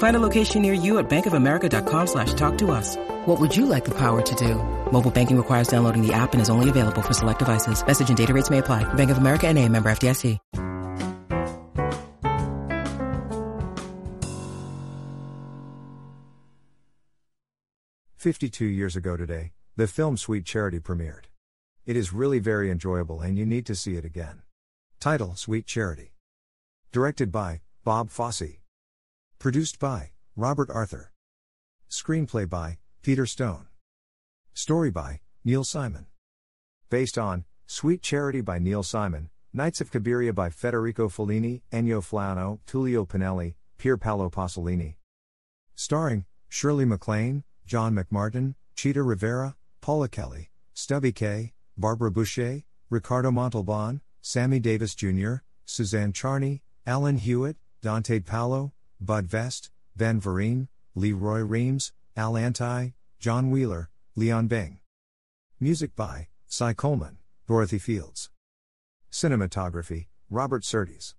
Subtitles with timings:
[0.00, 2.96] Find a location near you at bankofamerica.com slash talk to us.
[3.26, 4.54] What would you like the power to do?
[4.90, 7.86] Mobile banking requires downloading the app and is only available for select devices.
[7.86, 8.84] Message and data rates may apply.
[8.94, 10.38] Bank of America and a member FDIC.
[18.16, 21.24] Fifty-two years ago today, the film Sweet Charity premiered.
[21.86, 24.42] It is really very enjoyable and you need to see it again.
[24.98, 26.12] Title Sweet Charity.
[26.92, 28.59] Directed by Bob Fosse.
[29.40, 31.12] Produced by Robert Arthur.
[31.88, 33.68] Screenplay by Peter Stone.
[34.52, 36.04] Story by Neil Simon.
[36.90, 42.58] Based on Sweet Charity by Neil Simon, Nights of Cabiria by Federico Fellini, Ennio Flaiano,
[42.66, 44.96] Tullio Pinelli, Pier Paolo Pasolini.
[45.74, 54.02] Starring Shirley MacLaine, John McMartin, Chita Rivera, Paula Kelly, Stubby Kaye, Barbara Bouchet, Ricardo Montalban,
[54.20, 61.38] Sammy Davis Jr., Suzanne Charney, Alan Hewitt, Dante Paolo, Bud Vest, Ben Vereen, Lee Roy
[61.38, 64.80] Reams, Al Lanti, John Wheeler, Leon Bing.
[65.58, 67.16] Music by Cy Coleman,
[67.48, 68.28] Dorothy Fields.
[69.10, 71.14] Cinematography Robert Surtees.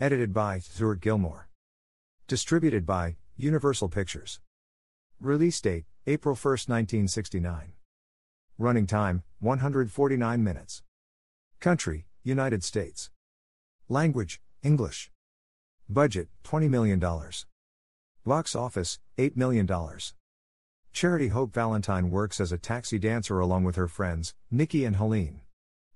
[0.00, 1.48] Edited by Stuart Gilmore.
[2.26, 4.40] Distributed by Universal Pictures.
[5.20, 7.72] Release date April 1, 1969.
[8.58, 10.82] Running time 149 minutes.
[11.60, 13.10] Country United States.
[13.88, 15.12] Language English.
[15.88, 16.98] Budget $20 million.
[18.24, 19.68] Box office $8 million.
[20.92, 25.42] Charity Hope Valentine works as a taxi dancer along with her friends, Nikki and Helene.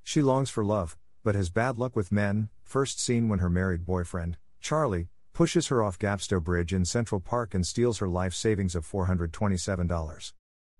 [0.04, 3.84] She longs for love, but has bad luck with men, first seen when her married
[3.84, 8.76] boyfriend, Charlie, pushes her off Gapstow Bridge in Central Park and steals her life savings
[8.76, 10.32] of $427.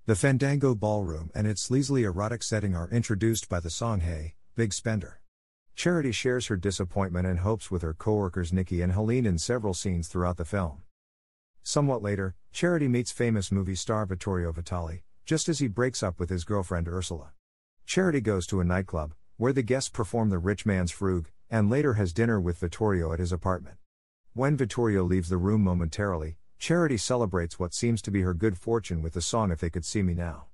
[0.06, 4.72] The Fandango Ballroom and its sleazily erotic setting are introduced by the song Hey, Big
[4.72, 5.21] Spender.
[5.80, 10.08] Charity shares her disappointment and hopes with her coworkers Nikki and Helene in several scenes
[10.08, 10.82] throughout the film.
[11.62, 16.28] Somewhat later, Charity meets famous movie star Vittorio Vitali, just as he breaks up with
[16.28, 17.32] his girlfriend Ursula.
[17.86, 21.94] Charity goes to a nightclub, where the guests perform the rich man's frug, and later
[21.94, 23.76] has dinner with Vittorio at his apartment.
[24.34, 29.00] When Vittorio leaves the room momentarily, Charity celebrates what seems to be her good fortune
[29.00, 30.48] with the song If They Could See Me Now.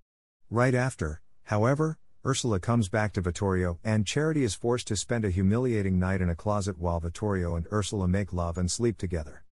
[0.50, 5.30] Right after, however, Ursula comes back to Vittorio, and Charity is forced to spend a
[5.30, 9.44] humiliating night in a closet while Vittorio and Ursula make love and sleep together.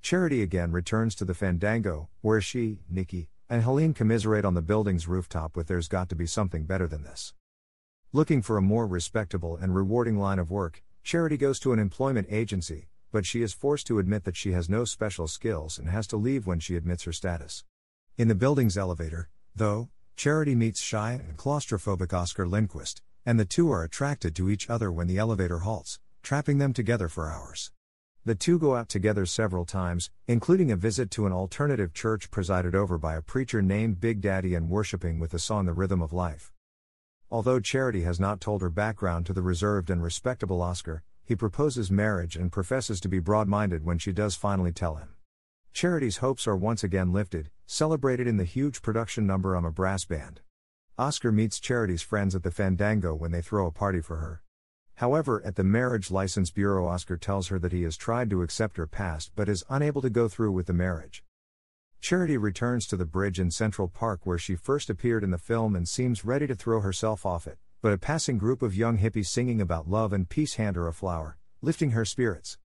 [0.00, 5.08] Charity again returns to the Fandango, where she, Nikki, and Helene commiserate on the building's
[5.08, 7.34] rooftop with There's Got to Be Something Better Than This.
[8.12, 12.28] Looking for a more respectable and rewarding line of work, Charity goes to an employment
[12.30, 16.06] agency, but she is forced to admit that she has no special skills and has
[16.06, 17.64] to leave when she admits her status.
[18.16, 19.88] In the building's elevator, though,
[20.20, 24.92] Charity meets shy and claustrophobic Oscar Lindquist, and the two are attracted to each other
[24.92, 27.72] when the elevator halts, trapping them together for hours.
[28.26, 32.74] The two go out together several times, including a visit to an alternative church presided
[32.74, 36.12] over by a preacher named Big Daddy and worshiping with the song The Rhythm of
[36.12, 36.52] Life.
[37.30, 41.90] Although Charity has not told her background to the reserved and respectable Oscar, he proposes
[41.90, 45.14] marriage and professes to be broad minded when she does finally tell him.
[45.72, 50.04] Charity's hopes are once again lifted, celebrated in the huge production number I'm a Brass
[50.04, 50.40] Band.
[50.98, 54.42] Oscar meets Charity's friends at the Fandango when they throw a party for her.
[54.96, 58.76] However, at the Marriage License Bureau, Oscar tells her that he has tried to accept
[58.76, 61.24] her past but is unable to go through with the marriage.
[62.00, 65.74] Charity returns to the bridge in Central Park where she first appeared in the film
[65.74, 69.28] and seems ready to throw herself off it, but a passing group of young hippies
[69.28, 72.58] singing about love and peace hand her a flower, lifting her spirits.